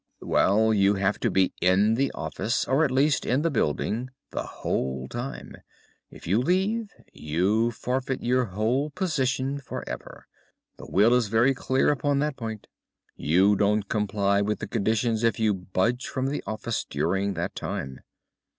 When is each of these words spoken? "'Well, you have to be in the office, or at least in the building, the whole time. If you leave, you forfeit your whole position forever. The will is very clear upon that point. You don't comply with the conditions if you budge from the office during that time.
"'Well, 0.19 0.73
you 0.73 0.95
have 0.95 1.19
to 1.19 1.29
be 1.29 1.53
in 1.61 1.93
the 1.93 2.11
office, 2.13 2.67
or 2.67 2.83
at 2.83 2.89
least 2.89 3.23
in 3.23 3.43
the 3.43 3.51
building, 3.51 4.09
the 4.31 4.41
whole 4.41 5.07
time. 5.07 5.57
If 6.09 6.25
you 6.25 6.39
leave, 6.39 6.89
you 7.13 7.69
forfeit 7.69 8.23
your 8.23 8.45
whole 8.45 8.89
position 8.89 9.59
forever. 9.59 10.25
The 10.77 10.87
will 10.89 11.13
is 11.13 11.27
very 11.27 11.53
clear 11.53 11.91
upon 11.91 12.17
that 12.17 12.35
point. 12.35 12.65
You 13.15 13.55
don't 13.55 13.87
comply 13.87 14.41
with 14.41 14.57
the 14.57 14.65
conditions 14.67 15.23
if 15.23 15.39
you 15.39 15.53
budge 15.53 16.07
from 16.07 16.25
the 16.29 16.43
office 16.47 16.83
during 16.83 17.35
that 17.35 17.53
time. 17.53 17.99